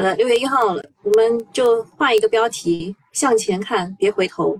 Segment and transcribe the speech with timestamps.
[0.00, 4.58] 好的，六月一号了，我们就换一个标题，向前看，别回头。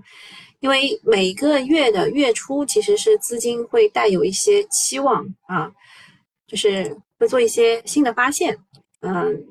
[0.59, 5.71] 因为每个月的月初其实是资金会带有一些期望啊，
[6.45, 8.55] 就是会做一些新的发现。
[8.99, 9.43] 嗯，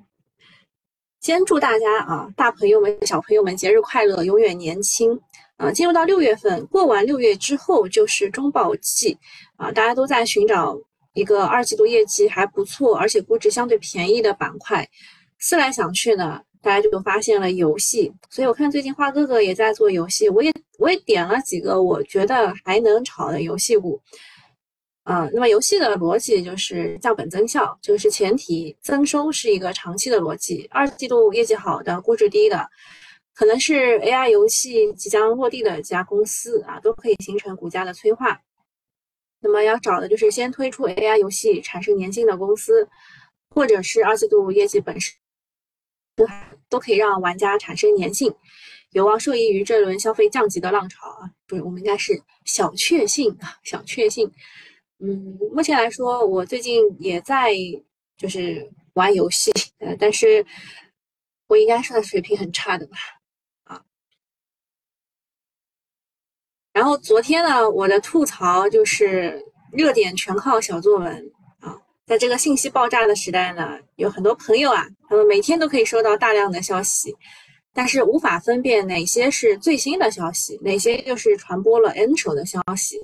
[1.21, 5.21] 先祝大家啊，大朋友们、小朋友们节日快乐，永远年轻
[5.57, 5.73] 啊！
[5.73, 9.19] 进入到六月份，过完六月之后就是中报季
[9.57, 10.79] 啊，大家都在寻找
[11.15, 14.89] 一个二季度业绩还不错，而且估值相对便宜的板块。
[15.41, 24.01] 思来想去呢，大家就发现了游戏，所以我看最近花哥哥也在做游戏，我也我也点了几个我觉得还能炒的游戏股，
[25.05, 32.69] 啊，那么游戏的逻辑就是降本增效，就是前提增收是一个长期的逻辑，二季度业绩好的、估值低的，
[33.35, 38.39] 可能是 AI 游戏即将落地的几家公司啊，都可以形成股价的催化。
[39.41, 42.87] 那么要找的就是先推出 AI 游戏产生粘性的公司，
[43.49, 45.15] 或者是二季度业绩本身。
[46.17, 46.27] 都
[46.69, 48.35] 都可以让玩家产生粘性，
[48.91, 51.31] 有望受益于这轮消费降级的浪潮啊！
[51.47, 54.31] 不是，我们应该是小确幸啊，小确幸。
[54.99, 57.53] 嗯，目前来说，我最近也在
[58.17, 60.45] 就是玩游戏，呃，但是
[61.47, 62.97] 我应该算水平很差的吧？
[63.65, 63.83] 啊。
[66.73, 71.33] 然后昨天呢，我的吐槽就是热点全靠小作文。
[72.11, 77.15] 在这个信息爆炸的时代呢，有很多朋友啊，他们每天都可以收到大量的消息，
[77.73, 82.97] 但是无法分辨哪些是最新的消息，哪些又是传播了 N 手的消息，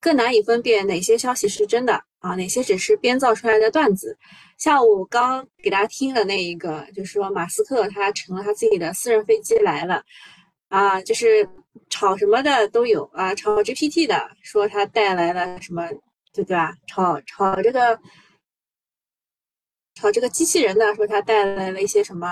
[0.00, 4.16] 更难以分辨哪些消息是真的啊，哪些只是编造出来的段子。
[4.56, 10.02] 像我刚给大家听的那一个，就是说马斯克他乘了他自己的私人飞机来了，
[10.70, 11.46] 啊，就是
[11.90, 15.86] 炒什么的都有啊，炒 GPT 的说他带来了什么，
[16.32, 16.72] 对对吧？
[16.86, 18.00] 炒炒这个。
[19.94, 22.28] 炒这个机器人呢，说它带来了一些什么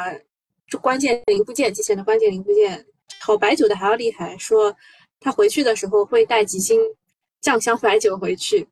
[0.69, 2.87] 就关键零部件，机器人的关键零部件。
[3.21, 4.75] 炒白酒的还要厉害，说
[5.21, 6.81] 他回去的时候会带几斤
[7.41, 8.67] 酱香白酒回去。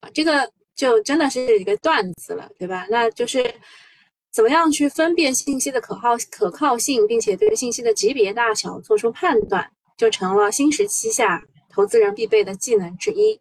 [0.00, 2.86] 啊，这个就真的是一个段子了，对吧？
[2.90, 3.54] 那就是
[4.30, 13.40] 怎么样去分辨信息的可靠可靠性，并且对信息的级别大小做出判断，就成了新时期下投资人必备的技能之一。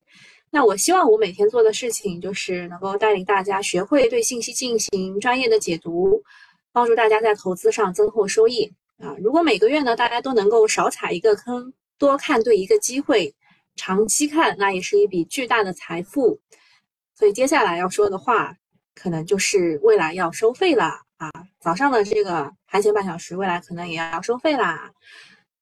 [0.50, 6.24] 那我希望我每天做的事情就是能够带领大家学会对信息进行专业的解读，
[6.72, 9.16] 帮助大家在投资上增厚收益啊！
[9.19, 13.35] 如果每个月呢大家都能够少踩一个坑，多看对一个机会，
[13.75, 16.40] 长期看那也是一笔巨大的财富。
[17.14, 18.56] 所以接下来要说的话，
[18.96, 21.29] 可能就是未来要收费了啊！
[21.59, 24.91] 早上的这个盘前半小时，未来可能也要收费啦。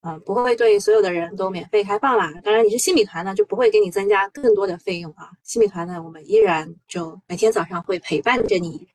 [0.07, 2.31] 嗯，不会对所有的人都免费开放啦。
[2.43, 5.31] 当然，你是新米团呢，就不会给你增加更多的费用啊。
[5.41, 8.88] 新米团呢，我们依然就每天早上会陪伴着你。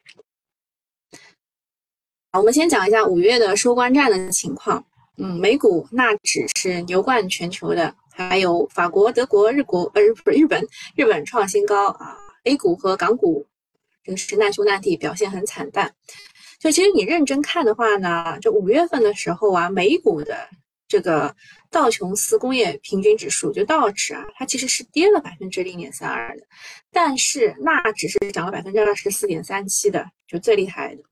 [2.32, 4.84] 我们先讲一下五月的收官战的情况。
[5.16, 12.16] 嗯，美股纳指是牛冠全球的，还有法国、德国、日国呃不是日本，日本创新高啊。
[12.44, 13.44] A 股和港股
[14.04, 15.92] 这个是难兄难弟，表现很惨淡。
[16.60, 20.48] 就其实你认真看的话呢，就五月份的时候啊，美股的。
[20.90, 21.36] 这个
[21.70, 26.44] 道琼斯工业平均指数就道指啊，它其实是跌了百分之零点三二的，
[26.90, 31.02] 但是纳指是涨了百分之二十四点三七的，就最厉害的。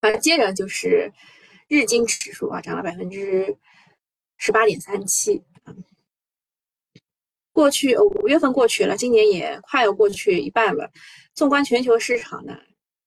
[0.00, 1.12] 啊，接着就是
[1.68, 3.56] 日经指数啊，涨了百分之
[4.36, 5.72] 十八点三七啊。
[7.52, 10.90] 过去五月份过去了，今年也快要过去一半了。
[11.34, 12.58] 纵观全球市场呢，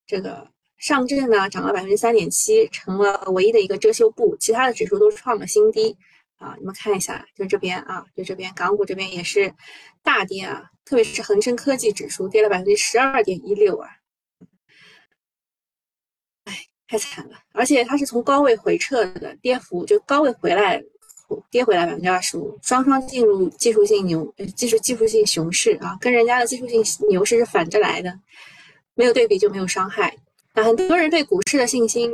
[0.08, 0.55] 这个。
[0.78, 5.96] 上证呢涨了百分之三点七，成了唯一的一个遮羞布，其他的指数都创了新低
[6.38, 6.56] 啊！
[6.60, 9.54] 你们看一下，就这边啊，就这边，港股这边也是
[10.04, 13.90] 大跌啊，特别是恒生科技指数跌了百分之十二点一六啊，
[16.44, 16.54] 哎，
[16.88, 17.40] 太惨了！
[17.54, 20.84] 而且它是从高位回撤的，跌幅就高位回来，
[21.50, 28.20] 跌回来百分之二十五，双双进入技术性牛，技术技术性熊市啊，跟人家的技术性牛市是反着来的，
[28.94, 30.16] 没有对比就没有伤害。
[30.56, 32.10] 那很多人对股市的信心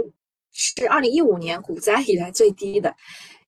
[0.51, 2.93] 是二零一五年股灾以来最低的，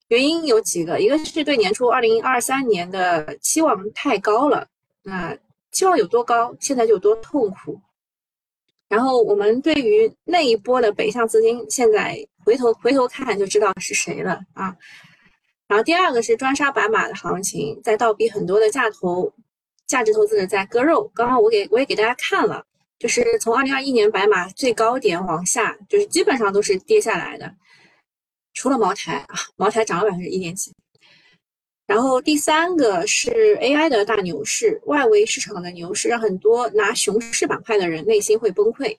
[0.07, 4.67] 原因有几个，一个是对年初二零二三年的期望太高了，
[5.01, 5.35] 那
[5.71, 7.81] 期望有多高，现在就有多痛苦。
[8.87, 12.15] 然后我们对于那一波的北向资金，现在
[12.45, 14.75] 回头回头看就知道是谁了啊。
[15.67, 19.33] 然后第二个是专杀白马的行情，在倒逼很多的价投
[19.87, 21.11] 价值投资者在割肉。
[21.15, 22.63] 刚刚我给我也给大家看了。
[23.03, 27.53] 就是从二零二一年白马最高点往下，就是基本上都是跌下来的，
[28.53, 30.71] 除了茅台啊，茅台涨了百分之一点几。
[31.85, 38.95] 然后第三个是 AI 的大牛市，外围市场的牛市让很多拿熊市板块的人内心会崩溃。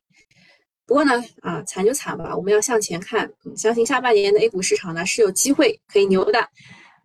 [0.85, 6.47] 不过呢，啊，惨就惨吧，我们要向前看，相信下半年的 A 股市场呢是有机会可以牛的，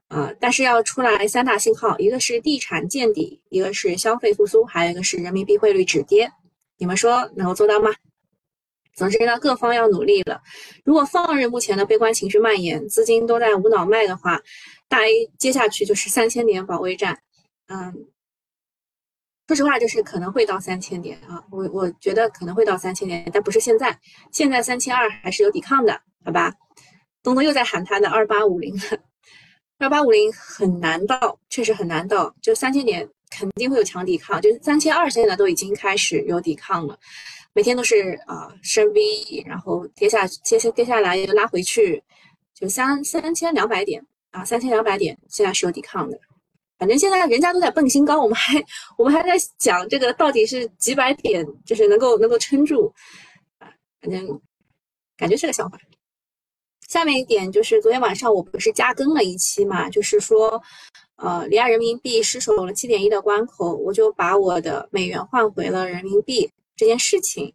[0.10, 6.30] 啊，但是要出来三大信号，一个是地产见底，一个是消费复苏，还有一个是人民币汇率止跌，
[6.80, 7.92] 你们说能够做到吗？
[8.96, 10.42] 总之呢，各方要努力了。
[10.84, 14.42] 如果放任目前的悲观情绪蔓延，资金都在无脑卖的话，
[14.88, 17.18] 大 A 接下去就是三千点保卫战。
[17.68, 17.94] 嗯，
[19.48, 21.42] 说实话，就是可能会到三千点啊。
[21.52, 23.98] 我我觉得可能会到三千点，但不是现在。
[24.32, 26.54] 现在三千二还是有抵抗的，好吧？
[27.24, 29.00] 东东又在喊他的二八五零了，
[29.78, 32.36] 二八五零很难到，确实很难到。
[32.42, 33.10] 就三千点
[33.40, 37.00] 肯定会有强抵抗，就是三千二现在都已经开始有抵抗了。
[37.54, 42.04] 每天都是啊升 V，然后跌下跌下跌下来又拉回去，
[42.54, 46.20] 就三三千两百点啊，三千两百点现在是有抵抗的。
[46.78, 48.62] 反正现在人家都在蹦新高，我们还
[48.98, 52.94] 我们还在讲这个到底是几百点，就是能够能够撑住
[53.58, 53.72] 啊。
[54.02, 54.42] 反正
[55.16, 55.78] 感觉是个笑话。
[56.88, 60.62] 下面一点就是昨天晚上我不是加更了一期嘛，就是说
[61.20, 66.50] 呃离岸人民币失守了七点一的关口，我就把我的美元换回了人民币。
[66.76, 67.54] 这件事情，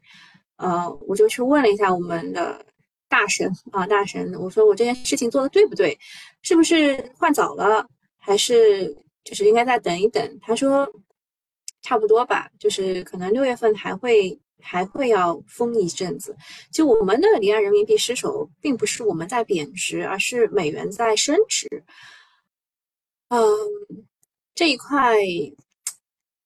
[0.57, 2.63] 呃，我就去问了一下我们的
[3.09, 5.99] 大神啊，大神，我说我这件事情做的对不对？
[6.43, 7.87] 是不是换早了，
[8.19, 8.95] 还是
[9.25, 10.39] 就是应该再等一等？
[10.43, 10.87] 他说
[11.81, 16.37] 差不多吧，就是可能六月份还会还会要封一阵子。
[16.71, 21.67] 就我们的离岸人民币失守，并不是我们在贬值，而是美元在升值。
[23.35, 24.07] 嗯，
[24.55, 25.17] 这一块。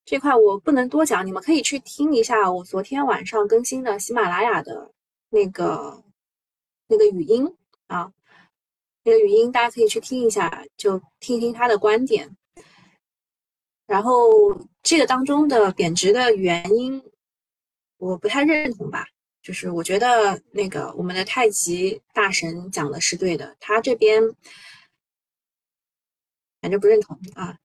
[0.07, 4.91] 这块我不能多讲，你们可以去听一下我昨天晚上更新的喜马拉雅的
[5.29, 6.03] 那个
[6.87, 7.47] 那个语音
[7.89, 8.11] 啊，
[9.03, 12.35] 那个语音大家可以去听一下，就听听他的观点。
[13.87, 14.31] 然后
[14.83, 17.03] 这个当中的贬值的原因，
[17.99, 19.07] 我不太认同吧，
[19.43, 24.23] 就是我觉得那个我们的太极大神讲的是对的，他这边
[26.69, 27.57] 反正不认同啊，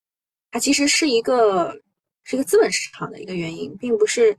[0.50, 1.82] 它其实是一个。
[2.26, 4.38] 是一个资本市场的一个原因，并不是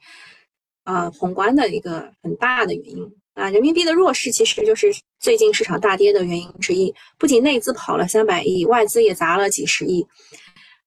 [0.84, 3.50] 呃宏观的一个很大的原因啊。
[3.50, 4.90] 人民币的弱势其实就是
[5.20, 6.94] 最近市场大跌的原因之一。
[7.18, 10.06] 不仅内资跑了三百亿，外资也砸了几十亿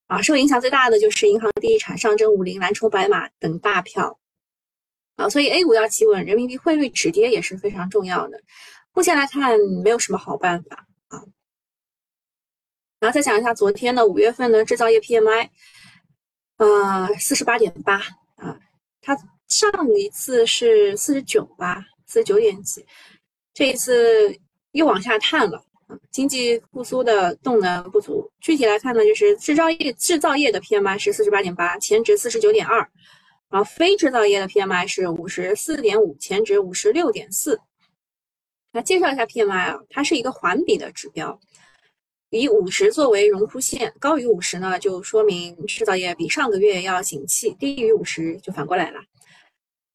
[0.08, 0.24] 啊。
[0.24, 4.18] 受影响最大的就是银行、地产、上证五零、蓝筹白马等大票
[5.18, 5.30] 啊。
[5.30, 8.42] 所以 A 股要企稳，人民币汇率止跌也是非常重要的。
[8.92, 10.87] 目前来看，没有什么好办法。
[13.00, 15.50] 然后再讲一下昨天的五月份的制造业 PMI。
[16.58, 18.02] 呃，四十八点八
[18.38, 18.60] 啊，
[19.00, 19.16] 它
[19.48, 22.84] 上一次是四十九吧，四十九点几，
[23.54, 24.36] 这一次
[24.72, 25.64] 又往下探了。
[26.12, 32.80] 经济复苏的动能不足，具体来看呢，就是制造业制造业的 PMI 是四十八点八，前值四十九点二，
[33.50, 37.62] 然后非制造业的 PMI 是五十四点五，前值五十六点四。
[38.74, 41.40] 来介绍一下 PMI 啊，它是一个环比的指标。
[42.30, 49.00] 以五十作为荣枯线，高于五十呢，就说明制造业比上个月要景气；低于五十就反过来了。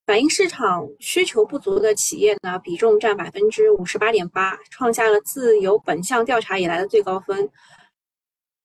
[0.07, 7.49] 反映市场需求不足的企业呢，比重占百分之五十八点八，创下了自有本项调查以来的最高分。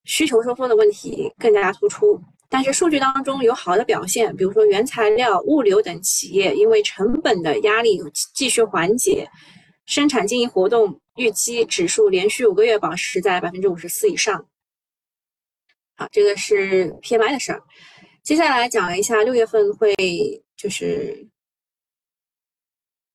[0.05, 2.17] 需求收缩的问题更加突出，
[2.49, 8.01] 但是数据当中有好的表现，比如说原材料、物流等企业因为成本的压力
[8.33, 9.29] 继续缓解，
[9.87, 11.01] 生产经营活动。
[11.15, 14.45] 预期指数连续五个月保持在百分之五十四以上。
[15.95, 17.63] 好，这个是 PMI 的事儿。
[18.21, 19.95] 接下来讲一下六月份会
[20.55, 21.27] 就是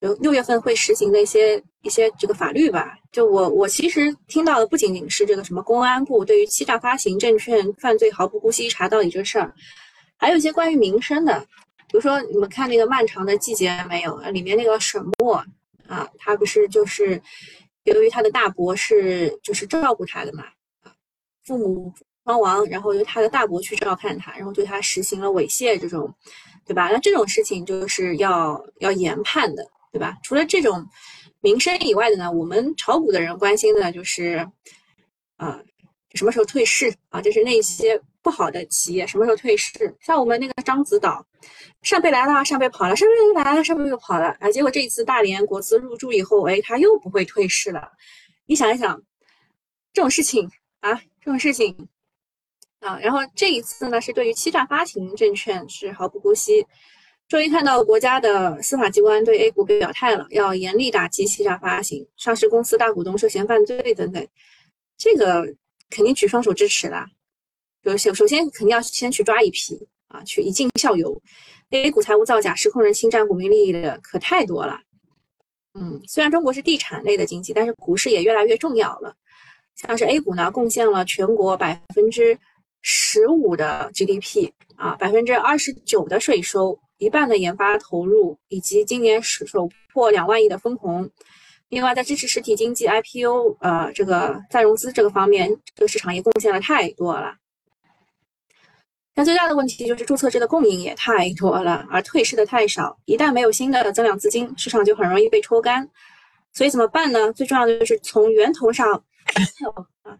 [0.00, 2.99] 六六月份会实行的一些一些这个法律吧。
[3.12, 9.55] 就我我其实听到的不仅仅是这个什么公安部对于欺诈发行证券犯罪毫不姑息查到底这事儿，
[10.17, 11.38] 还有一些关于民生的，
[11.87, 14.19] 比如说你们看那个漫长的季节没有？
[14.33, 15.45] 里面那个沈墨
[15.92, 17.20] 啊，他不是就是。
[17.84, 20.44] 由于他的大伯是就是照顾他的嘛，
[20.82, 20.94] 啊，
[21.44, 21.92] 父母
[22.25, 26.14] 双亡，然后由他的大伯去照看他，然后对他实行了猥亵这种，
[26.64, 26.88] 对吧？
[26.92, 30.16] 那这种事情就是要要严判的，对吧？
[30.22, 30.88] 除了这种
[31.40, 34.49] 民生以外的呢，我们炒股的人关心的就是，
[35.37, 35.61] 啊，
[36.14, 37.20] 什么时候退市啊？
[37.20, 39.95] 就是那些不好的企业什么时候退市？
[40.00, 41.26] 像我们那个獐子岛。
[41.83, 44.49] 上辈来了，上辈跑了，上辈又来了，上辈又跑了啊！
[44.49, 47.91] 结果这一次大连国资入驻以后，哎，他又不会退市了。
[48.47, 49.02] 你想一想，
[49.93, 50.49] 这种事情
[50.79, 51.88] 啊，这种事情
[52.79, 56.64] 啊，然后这一次呢，是对于欺诈发行证券是毫不姑息。
[57.26, 64.25] 终于看到国家的司法机关对 A 股表态了，要严厉打击欺诈发行、上市公司大股东涉嫌犯罪等等，
[64.97, 65.45] 这个
[65.91, 67.09] 肯定举双手支持啦。
[67.85, 69.87] 首先，首先肯定要先去抓一批。
[70.09, 71.19] 啊，去以儆效尤
[71.71, 74.79] ，A 股财务造假、实控人侵占股民利益的可太多了
[75.73, 79.17] 嗯，虽然中国是地产类的经济，但是股市也越来越重要了。
[79.75, 82.39] 像是 A 股呢，贡献了全国百分之
[82.83, 91.09] 十五的 GDP 啊，百分之二十九的税收，一半的研发投入，以及今年首破两万亿的分红。
[91.71, 97.35] 另外，在支持实体经济 IPO 呃这个再融资这个方面，这个市场也贡献了太多了。
[99.14, 102.99] 但最大的问题就是注册制的供应也太多了，而退市的太少。
[103.04, 105.88] 一旦没有新的增量资金，市场就很容易被抽干。
[106.54, 107.33] 所以怎么办呢？
[107.33, 109.04] 最重要的就是从源头上
[110.02, 110.19] 啊，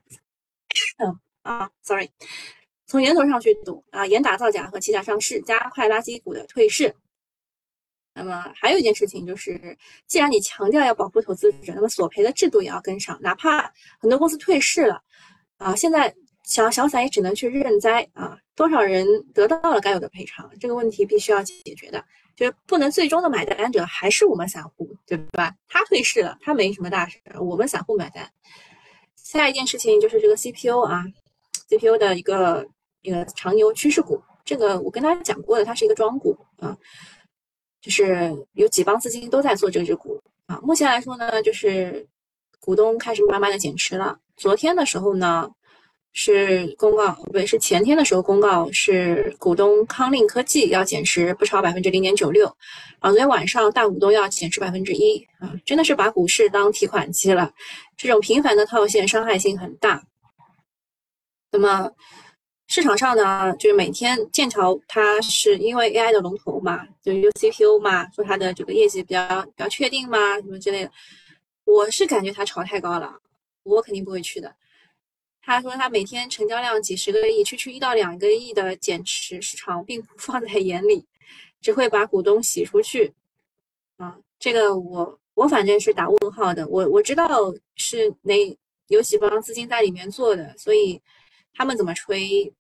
[1.42, 2.08] 啊，sorry，
[2.87, 6.94] 从源头上去堵啊，严打造假和欺诈上市，加快垃圾股的退市。
[8.14, 13.18] 那么还有一件事情就是，既然你强调要保护投资者，那么索赔的制度也要跟上。
[13.22, 15.02] 哪怕很多公司退市了
[15.56, 16.14] 啊，现在
[16.52, 18.37] 小小散也只能去认栽啊。
[18.54, 20.50] 多少人得到了该有的赔偿？
[20.61, 22.04] 这个问题必须要解决的，
[22.37, 25.54] 就是不能最终的买单者还是我们散户，对吧？
[25.66, 28.30] 他退市了，他没什么大事，我们散户买单。
[29.16, 31.02] 下一件事情就是这个 CPU 啊
[31.71, 32.66] ，CPU 的一个
[33.00, 36.76] 一个长牛趋势股，这个我跟大家讲过的，它是一个庄股啊，
[37.80, 40.61] 就是有几帮资金都在做这只股啊。
[40.62, 42.06] 目前来说呢，就是
[42.61, 44.18] 股东开始慢慢的减持了。
[44.37, 45.50] 昨天的时候呢。
[46.14, 52.47] 是公告，不对，是前天的时候公告，是股东康令科技要减持不超百分之零点九六，
[52.99, 57.50] 啊，昨天晚上大股东要减持百分之一，啊，真的是把股市当提款机了，
[57.97, 60.02] 这种频繁的套现伤害性很大。
[61.50, 61.90] 那么
[62.69, 70.90] 市场上呢，就是每天剑桥它是因为 AI 的龙头嘛，就 UCPU 嘛，说它的这个业绩比较比较确定嘛，什么之类的，
[71.64, 73.14] 我是感觉它炒太高了，
[73.62, 74.54] 我肯定不会去的。
[75.44, 81.04] 他说他每天成交量几十个亿，区区一到两个亿的减持，市场并不放在眼里，
[81.61, 83.12] 只会把股东洗出去。
[83.96, 86.66] 啊，这个我我反正是打问号的。
[86.68, 88.34] 我我知道是哪
[88.87, 91.00] 有几帮资金在里面做的，所以
[91.54, 92.52] 他们怎么吹，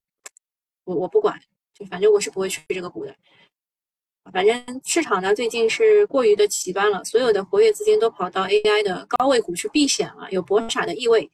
[0.82, 1.40] 我我不管，
[1.72, 3.14] 就反正我是不会去这个股的。
[4.32, 11.30] 反正市场呢最近是过于的极端了，所有的活跃资金都跑到 AI 的高位股去避险了，有博傻的意味。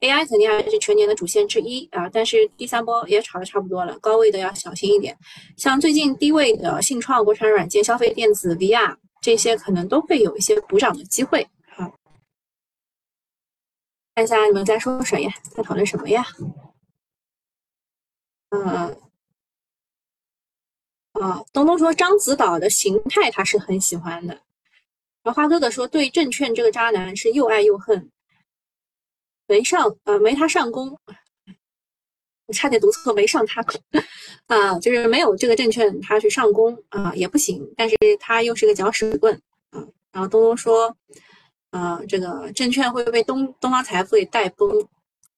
[0.00, 5.16] AI 肯定还是全年的主线之一啊，但是第三波也炒的差不多了，高位的要小心一点。
[5.56, 11.48] 像最近低位的信创、国产软件、消费电子、VR 这些，可能都会有一些补涨的机会。
[11.74, 11.90] 好，
[14.14, 15.32] 看一下你们在说谁呀？
[15.50, 16.26] 在讨论什么呀？
[18.50, 18.96] 嗯，
[21.12, 24.34] 啊，东东说獐子岛的形态他是很喜欢的，
[25.22, 28.10] 然后花哥哥说对证券这个渣男是又爱又恨。
[29.46, 30.98] 没上，呃，没他上攻，
[32.46, 33.64] 我差点读错，没上他，
[34.46, 40.96] 啊，就是没有这个证券他去上攻啊，也不行，但是他又是个搅屎棍，啊，然后东东说，
[41.70, 44.88] 啊，这个证券会被东东方财富给带崩，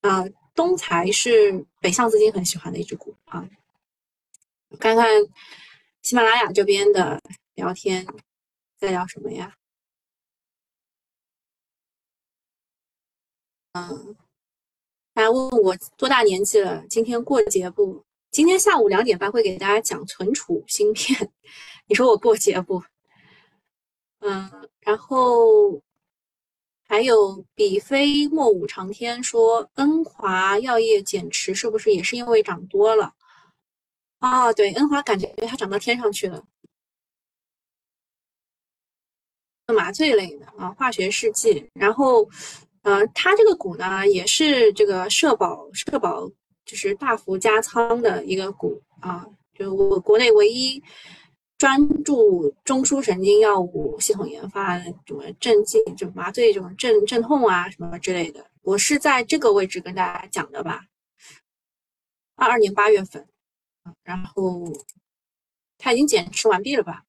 [0.00, 0.24] 啊，
[0.54, 3.48] 东财是北向资金很喜欢的一只股啊，
[4.78, 5.06] 看看
[6.02, 7.20] 喜马拉雅这边的
[7.54, 8.06] 聊天
[8.78, 9.54] 在聊什么呀？
[13.86, 14.16] 嗯，
[15.14, 16.84] 大家问我多大年纪了？
[16.88, 18.04] 今天过节不？
[18.30, 21.30] 今天下午两点半会给大家讲存储芯片。
[21.86, 22.82] 你说我过节不？
[24.20, 25.80] 嗯，然后
[26.88, 33.14] 还有比飞莫舞长天说，恩华药业减持是不是也是因为涨多了？
[34.18, 36.44] 啊，对，恩华感觉它涨到天上去了。
[39.68, 42.28] 麻醉类的啊，化学试剂，然后。
[42.88, 46.26] 呃，它这个股呢，也是这个社保社保
[46.64, 50.82] 就是大幅加仓的一个股啊，就我国内唯一
[51.58, 60.86] 专注中枢神经药物系统研发，什么镇静、就麻醉这种镇镇痛啊什么之类的，我是在这个位置跟大家讲的吧。
[62.36, 63.28] 二二年八月份，
[64.02, 64.64] 然后
[65.76, 67.04] 它已经减持完毕了吧？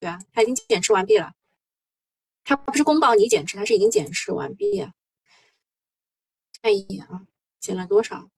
[0.00, 1.34] 对啊，它已经减持完毕了。
[2.44, 4.92] 它不是公报你减持，它是已经减持完毕呀。
[6.62, 7.26] 看一眼啊，
[7.60, 8.28] 减了多少？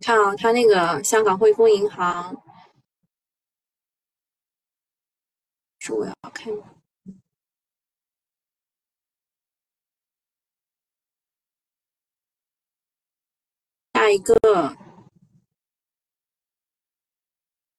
[0.00, 2.36] 看啊，它那个香港汇丰银行，
[5.78, 6.52] 是我要看。
[14.04, 14.34] 下一个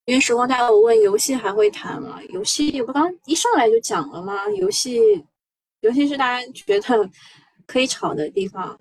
[0.06, 2.22] 因为时光带我问游戏还会谈吗？
[2.30, 4.48] 游戏不刚一上来就讲了吗？
[4.50, 5.00] 游戏，
[5.82, 7.10] 尤其是大家觉得
[7.68, 8.80] 可以炒的地方。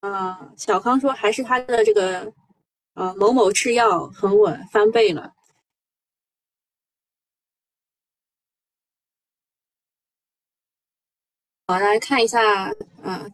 [0.00, 2.32] 啊，小康说还是他的这个，
[2.94, 5.32] 呃，某某制药很稳，翻倍了。
[11.66, 12.70] 好，来看一下，
[13.02, 13.26] 啊，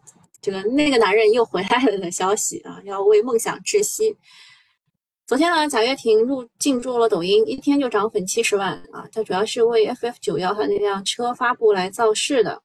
[0.45, 4.15] 这个那个男人又回来了的消息啊，要为梦想窒息。
[5.25, 9.09] 昨天呢，贾跃亭入进驻了抖音，一天就涨粉七十万啊！
[9.11, 12.61] 它主要是为 FF 九幺和那辆车发布来造势的。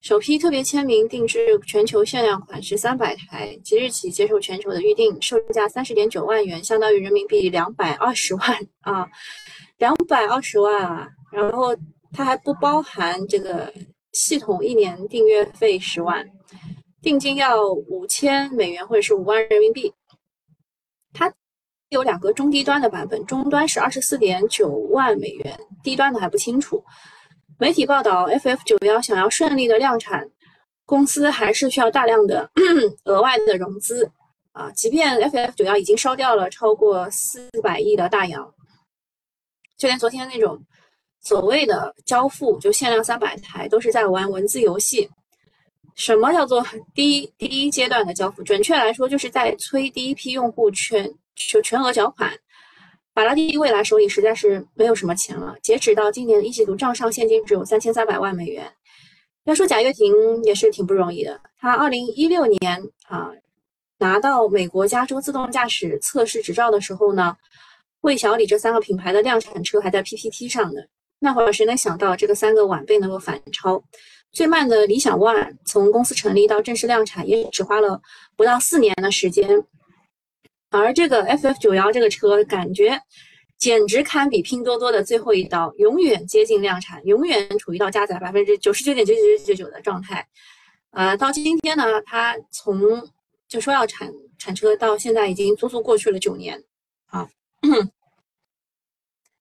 [0.00, 9.08] 首批特别签名定制全球限量款是三百台，即日起接受全球的预定，售价三十点九万元，相当于人民币两百二十万啊，
[9.78, 11.08] 两百二十万啊！
[11.32, 11.74] 然后
[12.12, 13.74] 它还不包含这个
[14.12, 16.24] 系统一年订阅费十万，
[17.02, 19.92] 定金要五千美元或者是五万人民币。
[21.12, 21.32] 它。
[21.90, 26.84] 有两个中低端的版本，中端是二十四点九万美元，低端的还不清楚。
[27.58, 30.24] 媒体报道，FF 九幺想要顺利的量产，
[30.86, 32.48] 公司还是需要大量的
[33.06, 34.08] 额外的融资
[34.52, 34.70] 啊。
[34.70, 38.54] 即便 FF 九幺已经烧掉了超过四百亿的大洋，
[39.76, 40.64] 就连昨天那种
[41.22, 45.10] 所谓的交付就限量三百台，都是在玩文字游戏。
[46.00, 46.64] 什么叫做
[46.94, 48.42] 第一第一阶段的交付？
[48.42, 51.12] 准确来说，就是在催第一批用户全。
[51.48, 52.30] 就全额缴款，
[53.14, 55.54] 法拉第未来手里实在是没有什么钱了。
[55.62, 58.70] 截止到今年一季度，账上现金只有三千三百万美元。
[59.44, 60.12] 要说贾跃亭
[60.44, 63.30] 也是挺不容易的，他二零一六年啊
[63.98, 67.34] 拿到美国加州自动驾驶测试执照的时候呢，
[68.02, 70.82] 魏小李这三个品牌的量产车还在 PPT 上呢。
[71.18, 73.82] 那会儿谁能想到这个三个晚辈能够反超？
[74.32, 78.00] 最慢的理想 ONE 从公司成立到正式量产也只花了
[78.36, 79.64] 不到四年的时间。
[80.70, 83.00] 而这个 FF 九幺这个车，感觉
[83.58, 90.26] 简直堪比拼多多的最后一刀，永远接近量产，永远处于到加载百分之九十九点九九九九九的状态。
[90.92, 92.80] 呃，到今天呢，它从
[93.48, 96.62] 就说要产产车到现在已经足足过去了九年
[97.06, 97.28] 啊。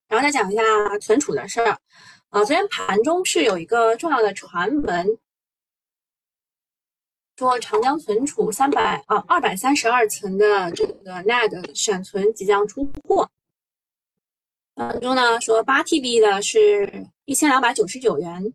[0.08, 0.64] 然后再讲一下
[1.00, 1.78] 存储的事儿
[2.30, 5.18] 啊，昨天盘中是有一个重要的传闻。
[7.38, 13.28] 说长江存储三百啊二百三十二层的这个 NAND 闪存即将出货。
[14.76, 18.54] 当中呢说八 TB 的是一千两百九十九元，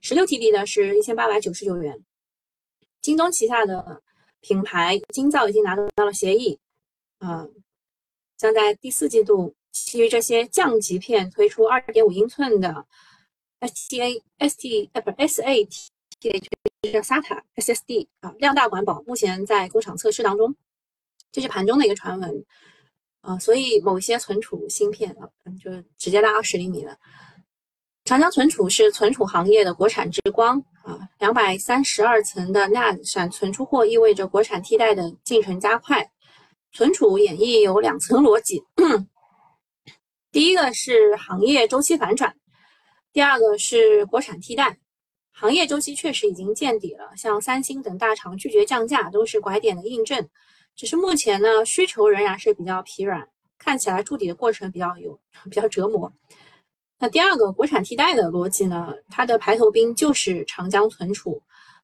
[0.00, 2.02] 十六 TB 的是一千八百九十九元。
[3.02, 4.02] 京东旗下的
[4.40, 6.58] 品牌京造已经拿到了协议，
[7.18, 7.46] 啊，
[8.36, 12.86] 将在第四季度基于这些降级片推出二点五英寸的
[13.62, 15.86] STA ST 呃不 SAT。
[16.20, 20.54] 叫 SATA SSD 啊，量大管饱，目前在工厂测试当中，
[21.32, 22.44] 这是盘中的一个传闻
[23.22, 25.28] 啊，所以某些存储芯片啊，
[25.60, 26.96] 就直接拉二十厘米了。
[28.04, 36.08] 长江存储是存储行业的国产之光啊，两百三十二层的 NAND 闪存出货，意味着国产替代的进程加快。
[36.70, 38.62] 存储演绎有两层逻辑，
[40.30, 42.36] 第一个是行业周期反转，
[43.12, 44.78] 第二个是国产替代。
[45.34, 50.28] 行业周期确实已经见底了，像三星等大厂拒绝降价都是拐点的印证。
[50.74, 56.10] 只是目前呢，需求仍然是比较疲软，看起来筑底的过程比较有 比较折磨。
[56.98, 61.42] 那第二个国产替代的逻辑呢，它的排头兵就是长江存储，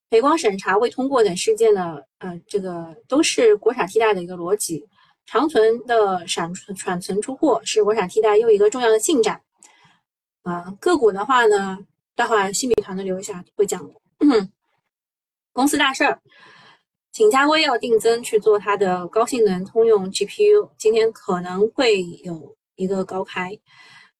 [0.09, 4.87] 北光审查未通过等事件呢，呃，这个都是国产替代的一个逻辑。
[5.27, 9.43] 长存的闪存闪存出货是国产替代又一个重要的进展。
[10.49, 11.79] 啊，个股的话呢？
[12.15, 13.95] 待会儿新米团的留一下会讲的。
[15.53, 16.21] 公司大事儿，
[17.13, 23.57] 景嘉微要定增去做它的高性能通用 GPU，今天可能会有一个高开。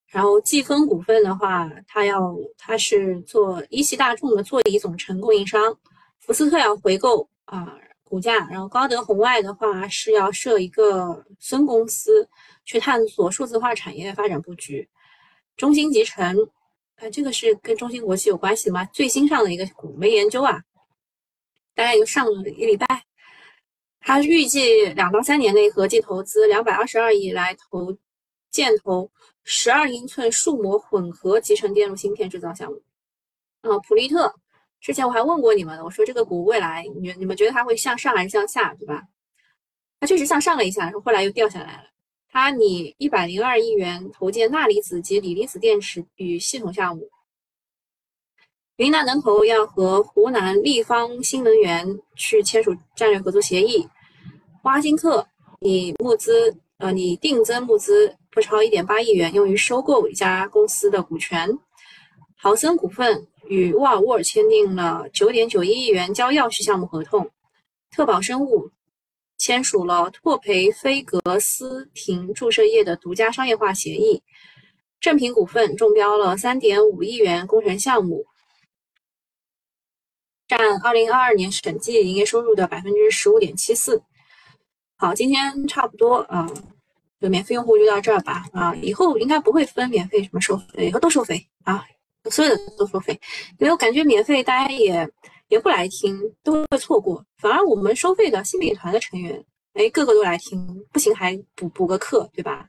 [0.07, 5.77] 然后季风股份的话，它要它是做一汽大众的座椅总成供应商，
[6.21, 8.47] 福斯特要回购啊股价。
[8.49, 12.29] 然后高德红外的话是要设一个分公司
[12.65, 14.89] 去探索数字化产业发展布局。
[15.59, 16.49] 中芯集成。
[16.97, 18.85] 哎，这个是跟中芯国际有关系的吗？
[18.87, 20.61] 最新上的一个股没研究啊，
[21.75, 23.05] 大概又上了一礼拜。
[24.01, 27.97] 他预计两到三年内合计投资两百二十二亿来投
[28.51, 29.09] 建投
[29.45, 32.83] 十二英寸数模混合集成电路芯片制造项目。
[33.61, 34.35] 啊，普利特，
[34.81, 39.05] 之前我还问过你们，我说这个股未来你你们觉得它会向上还是向下，对吧？
[40.01, 41.85] 它确实向上了一下，然后后来又掉下来了。
[42.31, 47.09] 它拟一百零二亿元投建钠离子及锂离子电池与系统项目。
[48.77, 53.89] 云南能投要和湖南立方新能源去签署战略合作协议。
[54.63, 55.27] 挖金客
[55.61, 61.59] 拟募资呃，拟定增募资不超一点八亿元，用于收购一家公司的股权。
[62.37, 67.29] 豪森股份与沃尔沃签订了九点九一亿元交钥匙项目合同。
[67.91, 68.71] 特宝生物
[69.39, 74.23] 签署了拓培菲格斯廷注射液的独家商业化协议。
[75.01, 78.27] 正品股份中标了三点五亿元工程项目。
[80.49, 84.03] 占二零二二年审计营业收入的百分之十五点七四。
[84.97, 86.51] 好，今天差不多啊，
[87.21, 91.85] 就免费用户就到这儿吧啊，以后应该不会分免费什么收费，以后都收费啊，
[92.31, 93.13] 所有的都收费，
[93.59, 95.09] 因为我感觉免费大家也
[95.49, 102.69] 也不来听，都会错过，反而我们收费的新美团的成员，哎，个个都来听，不行还补补个课，对吧？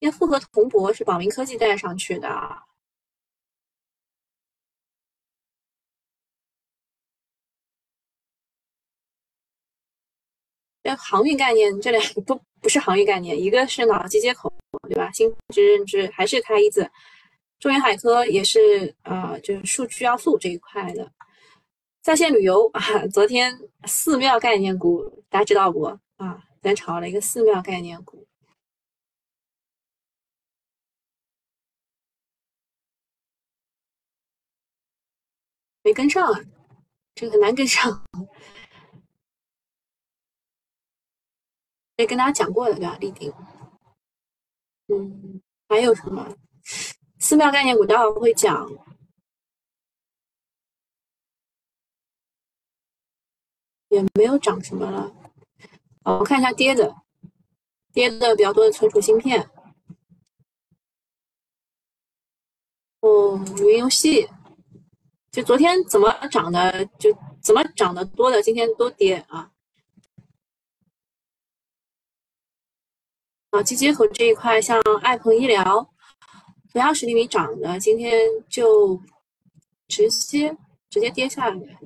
[0.00, 2.28] 因为复合铜箔是宝明科技带上去的。
[10.82, 14.52] 这航运概念，这两个不不是航运概念，一个是脑机接口，
[14.88, 15.10] 对吧？
[15.12, 16.90] 心智认知还是开一字，
[17.62, 21.12] 中原海科也是呃，就是数据要素这一块的。
[22.00, 26.42] 在线旅游啊，昨天寺庙概念股大家知道不啊？
[26.60, 28.26] 咱炒了一个寺庙概念股，
[35.84, 36.40] 没跟上啊，
[37.14, 38.04] 这个很难跟上。
[41.94, 42.96] 也跟大家讲过的对吧？
[42.98, 43.32] 立鼎，
[44.88, 46.36] 嗯，还有什么？
[47.22, 48.68] 寺庙概念股待会会讲，
[53.90, 55.14] 也没有涨什么了。
[56.02, 56.96] 我看一下跌的，
[57.92, 59.48] 跌的比较多的存储芯片，
[62.98, 64.28] 哦，云游戏，
[65.30, 69.52] 就昨天怎么涨的，就怎么涨的多的，今天都跌啊。
[73.52, 75.91] 脑机接口这一块，像爱朋医疗，
[76.72, 78.98] 不要十厘米涨的，今天就
[79.88, 80.56] 直接
[80.88, 81.78] 直接跌下来。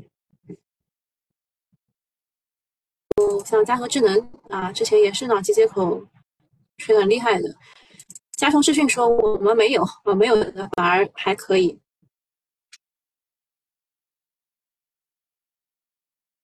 [3.17, 6.07] 嗯，像嘉禾智能啊，之前也是脑机接口
[6.79, 7.57] 吹的很厉害的。
[8.33, 11.81] 嘉诚视讯说我们没有，啊没有的反而还可以。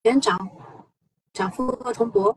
[0.02, 0.36] 连涨，
[1.32, 2.32] 涨幅和铜箔，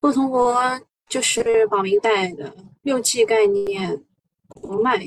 [0.00, 0.80] 复合铜箔。
[1.08, 4.04] 就是宝明带的六 G 概念，
[4.48, 4.98] 国脉，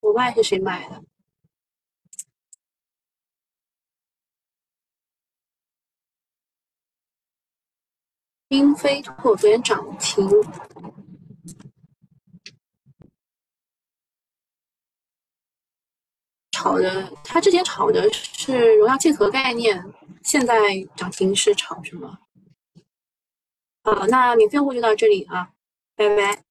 [0.00, 1.04] 国脉是谁买的？
[8.48, 10.28] 英飞拓昨天涨停。
[16.52, 19.84] 炒的，他之前炒的是荣耀竞合概念，
[20.22, 20.54] 现在
[20.96, 22.18] 涨停是炒什么？
[23.84, 25.50] 好，那免费用户就到这里啊，
[25.94, 26.42] 拜拜。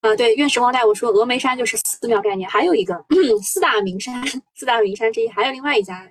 [0.00, 3.04] 啊，对，愿时光带我说峨眉山就是寺庙概念，还有一个
[3.42, 4.24] 四大名山，
[4.54, 6.10] 四大名山之一，还有另外一家。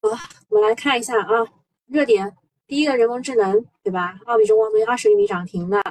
[0.00, 0.10] 好，
[0.48, 1.46] 我们来看一下啊，
[1.86, 2.34] 热点
[2.66, 4.18] 第一个人工智能，对吧？
[4.24, 5.82] 奥比中光昨天二十厘米涨停的，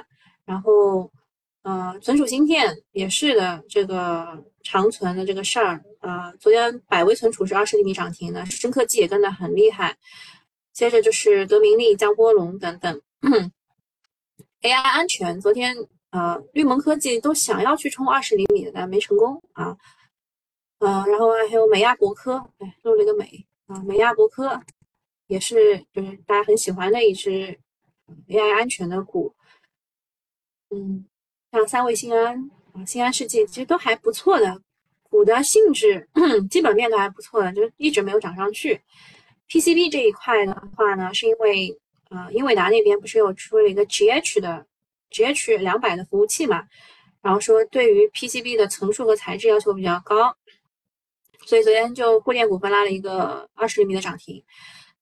[0.44, 1.10] 然后。
[1.62, 9.96] 呃，存储芯片也是的，这个长存的这个事儿啊，昨天百威存储是二十厘米涨停的，深科技也跟得很厉害。
[10.76, 13.00] 接着就是德明利、江波龙等等。
[14.60, 15.74] AI 安全，昨天
[16.10, 19.74] 呃绿盟科技都想要去冲二十厘米的，但没成功啊。
[20.80, 24.60] 呃，然后还有美亚博科，哎，漏了一个美啊，美亚博科
[25.28, 27.58] 也是就是大家很喜欢的一只
[28.28, 29.34] AI 安全的股，
[30.68, 31.06] 嗯。
[31.52, 34.60] 像三位新安啊，新安世纪其实都还不错的，
[35.04, 36.06] 股的性质
[36.50, 38.82] 基本面都还不错的，就是一直没有涨上去。
[39.50, 41.78] PCB 这一块的话呢，是因为
[42.08, 44.66] 啊，英伟达那边不是有出了一个 GH 的
[45.10, 46.64] GH 两百的服务器嘛，
[47.22, 50.36] 然后说对于 PCB 的层数和材质要求比较高，
[51.44, 54.42] 所以昨天就沪电股份拉了一个二十厘米的涨停。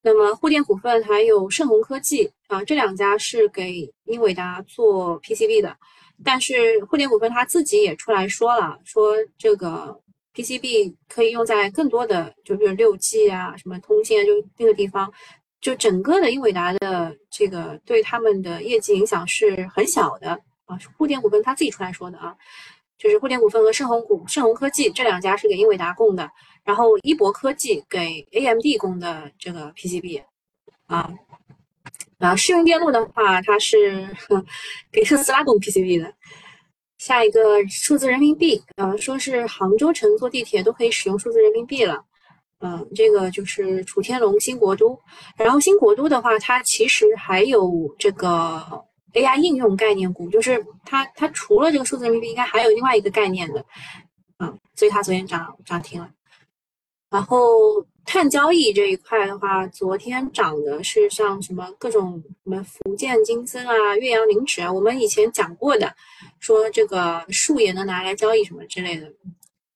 [0.02, 5.76] 那么沪电股份还有盛虹科技啊，这两家是给英伟达做 PCB 的。
[6.22, 9.98] 但是沪电股份他自己也出来说了，说这个
[10.35, 15.11] PCB 可以用在更多的，就是六 G 啊，什么通信啊，就那个地方，
[15.61, 20.33] 就整个的英伟达的这个对他们的业绩影响是很小的
[20.66, 20.79] 啊。
[20.97, 22.35] 沪电股份他自己出来说的啊，
[22.99, 26.29] 就是沪电股份和盛虹股、盛虹科技这两家是给英伟达供的，
[26.64, 30.23] 然后一博科技给 AMD 供的这个 PCB
[30.87, 31.11] 啊。
[32.18, 34.09] 啊，世用电路的话，它是
[34.90, 36.14] 给特斯拉供 PCB 的，
[37.05, 42.03] 下一个数字人民币，呃，说是杭州城坐地铁都可以使用数字人民币了。
[42.61, 44.99] 嗯，这个就是楚天龙新国都。
[45.37, 53.62] 然后新国都的话，它其实还有这个 AI 应用概念股，就是它它除了这个数字人民币，应该还有另外一个概念的。
[54.38, 56.09] 嗯，所以它昨天涨涨停了。
[57.11, 65.95] 然后碳交易这一块的话，昨天涨的是像什么各种什么福建金森啊、岳阳磷脂啊，我们以前讲过的，
[66.38, 69.12] 说这个树也能拿来交易什么之类的。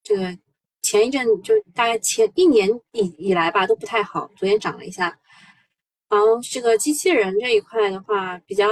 [0.03, 0.39] 这个
[0.83, 4.31] 前一阵就大概前一年以以来吧，都不太好。
[4.37, 5.19] 昨天涨了一下。
[6.09, 8.67] 然后这个机器人这一块的话，比较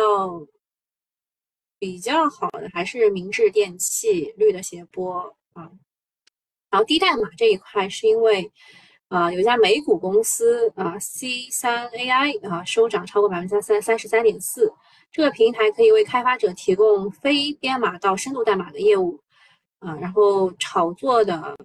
[1.78, 5.70] 比较好的还是明治电器、绿的斜波啊。
[6.70, 8.50] 然后低代码这一块是因为，
[9.08, 14.72] 啊，有一家美股公司啊，C 三 AI 啊，收涨超过百分之三三十三点四。
[15.12, 19.20] 这个平台可以为开发者提供非编码到深度代码的业务，
[19.78, 21.56] 啊，然后炒作的。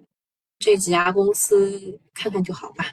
[0.62, 2.86] 这几家公司看看就好吧。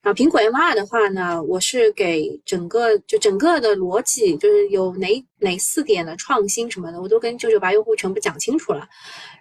[0.00, 8.88] 然后苹果 M 二的话呢，我是给整个就整个的逻辑，就是有哪哪四点的创新什么的，我都跟九九八用户全部讲清楚了。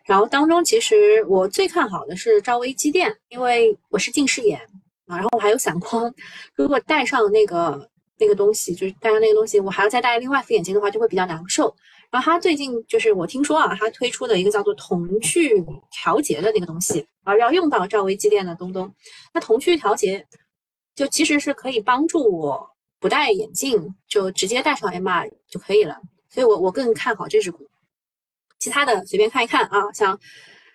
[0.05, 4.60] 然后当中其实我最看好的是兆微机电，因为我是近视眼
[5.07, 6.13] 啊，然后我还有散光，
[6.55, 7.89] 如果戴上那个
[8.21, 11.75] 那个东西，就是戴上那个东西，我还要再戴另外一副眼镜的话，就会比较难受。
[12.12, 15.49] 然后他最近就是我听说啊，他推出的一个叫做瞳距
[15.89, 18.93] 调节的那个东西啊，要用到兆微机电的东东。
[19.34, 20.25] 那瞳距调节
[20.93, 25.97] 就其实是可以帮助我不戴眼镜就直接戴上 MR 就可以了，
[26.29, 27.67] 所以我我更看好这只股。
[28.60, 30.19] 其他的随便看一看啊，像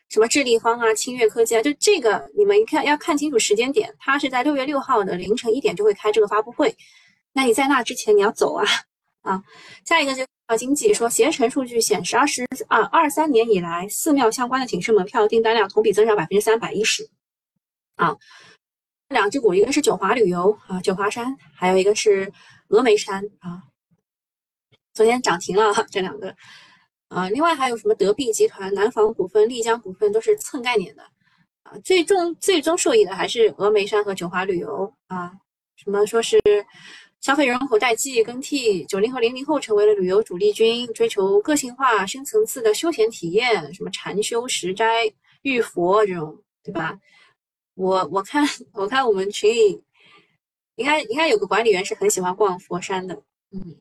[0.09, 6.74] 什么智立方啊、清越科技啊，就这个你们一看要看清楚时间点，它是在六月六号的凌晨一点就会开这个发布会，
[7.37, 8.64] 那你在那之前你要走啊
[9.22, 9.44] 啊。
[9.85, 10.25] 下一个就。
[10.46, 17.11] 啊，经济说，携程数据显示，二十啊二三年以来，寺庙相关的警示门票订单量同比增长百分之三百一十。
[17.96, 18.16] 啊，
[19.09, 22.33] 两只股，一个是九华旅游啊，九华山，还有一个是
[22.68, 23.61] 峨眉山啊。
[24.94, 26.33] 昨天涨停了这两个。
[27.09, 31.03] 啊，另外还有什么德币集团、南方股份、丽江股份都是蹭概念的。
[31.64, 35.33] 啊，最终最终受益的还是峨眉山和九华旅游啊。
[35.75, 36.40] 什么说是？
[37.20, 46.96] 消费人口代际更替，九零后、零零后成为了旅游主力军，追求个性化、深层次的休闲体验，什么禅修、石斋、遇佛这种，对吧？
[47.74, 49.83] 我我看我看我们群里
[50.76, 53.14] 应该应该有个管理员是很喜欢逛佛山的，
[53.50, 53.76] 嗯。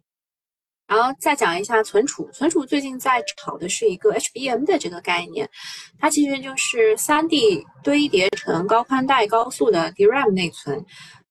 [0.87, 5.49] 然后再讲一下存储，存储最近在炒的是一个 HBM 的这个概念，
[5.97, 10.85] 它其实就是三 D 堆叠成高宽带高速的 DRAM 内存。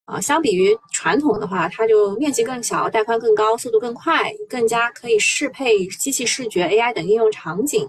[0.06, 7.88] 啊，相比于传统的话，它就面积更小，带宽更高，速度更快，更加可以适配机器视觉、AI 等应用场景。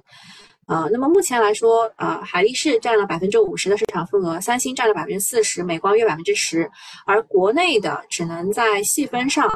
[0.65, 6.71] 啊，那么目前来说，啊，海力士占了百分之五十的市场份额，三星占了百分之四十，美光约百分之十，
[7.05, 9.47] 而国内的只能在细分上，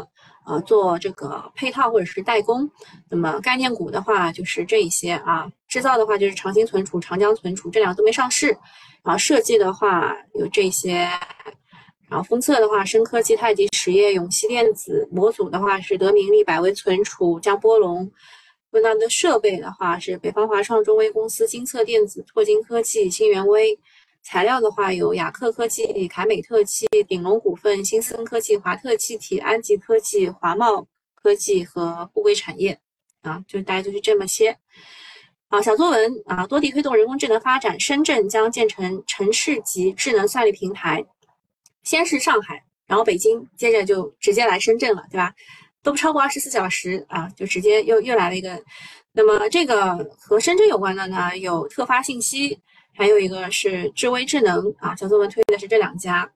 [0.45, 2.69] 呃，做这个配套或者是代工。
[3.09, 8.47] 那么概念股的话，就是这一些啊，制造的话就是长兴存储、长江存储，这两个都没上市。
[9.01, 11.09] 然后设计的话有这些。
[12.09, 18.11] 然后封测的话，深科技、太极实业、永熙电子；模组的话是德明利、百威存储、江波龙。
[18.71, 23.77] 问到的设备的话是北方华创、中微公司、金策电子、拓金科技、新源微。
[24.21, 32.79] 材料的话有雅克科技、凯美特气、鼎龙股份、新森科技、华特气体、安吉科技、华茂科技和互硅产业。
[33.21, 34.57] 啊，就大概就是这么些。
[35.47, 41.03] 啊，小作文啊，多地推动人工智能发展，深圳将建成城市级智能算力平台。
[41.83, 45.33] 先是上海，然后北京，接着就直接来深圳了，对吧？
[45.81, 48.61] 都不超过二十四小时啊，就直接又又来了一个。
[49.13, 52.59] 那么这个和深圳有关的呢，有特发信息，
[52.93, 54.93] 还有一个是智威智能啊。
[54.95, 56.29] 小作文推的是这两家，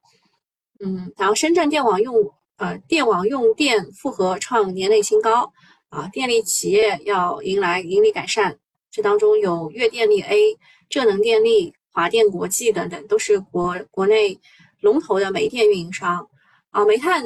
[0.79, 2.15] 嗯，然后深圳电网用
[2.55, 5.51] 呃电网用电负荷创年内新高
[5.89, 8.57] 啊，电力企业要迎来盈利改善，
[8.89, 10.57] 这当中有粤电力 A、
[10.89, 14.39] 浙能电力、华电国际等等，都是国国内。
[14.83, 16.29] 龙头的煤电运营商
[16.69, 17.23] 啊，煤炭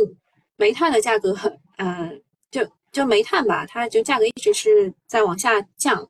[0.56, 1.36] 煤炭的价格，
[1.78, 6.08] 嗯，就就煤炭吧，它就价格一直是在往下降，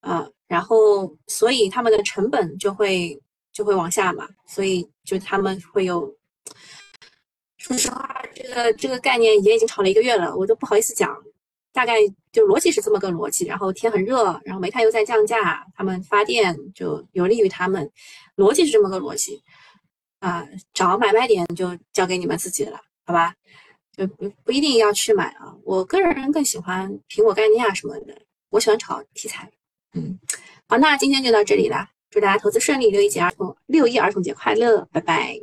[0.00, 3.20] 啊，然后所以他们的成本就会
[3.52, 6.16] 就会往下嘛，所以就他们会有。
[7.58, 11.14] 说实话，这个这个概念也已经炒了一个月了，我都不好意思讲，
[11.74, 11.96] 大概
[12.32, 13.44] 就逻辑是这么个逻辑。
[13.44, 17.88] 然后天很热，然后煤炭又在降价，他们发电就有利于他们，
[18.36, 19.42] 逻辑是这么个逻辑。
[20.20, 23.34] 啊，找买卖点就交给你们自己了，好吧？
[23.92, 25.54] 就不不一定要去买啊。
[25.64, 28.16] 我个人更喜欢苹果概念啊什么的，
[28.50, 29.50] 我喜欢炒题材。
[29.94, 30.18] 嗯，
[30.68, 35.40] 好，那今天就到这里了，祝大家投资顺利，六一节儿童六一儿童节快乐，拜拜。